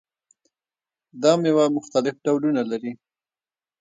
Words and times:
دا 1.21 1.31
میوه 1.41 1.65
مختلف 1.77 2.15
ډولونه 2.25 2.61
لري. 2.71 2.91